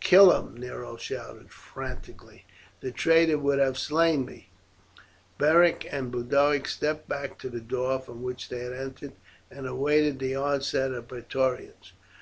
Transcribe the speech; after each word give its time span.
"Kill 0.00 0.30
him!" 0.30 0.58
Nero 0.60 0.98
shouted 0.98 1.50
frantically. 1.50 2.44
"The 2.82 2.90
traitor 2.92 3.38
would 3.38 3.58
have 3.58 3.78
slain 3.78 4.26
me." 4.26 4.50
Beric 5.38 5.88
and 5.90 6.12
Boduoc 6.12 6.68
stepped 6.68 7.08
back 7.08 7.38
to 7.38 7.48
the 7.48 7.62
door 7.62 7.98
by 7.98 8.12
which 8.12 8.50
they 8.50 8.58
had 8.58 8.74
entered, 8.74 9.12
and 9.50 9.66
awaited 9.66 10.18
the 10.18 10.34
onset 10.34 10.90
of 10.90 10.96
the 11.08 11.22
Praetorians. 11.22 11.94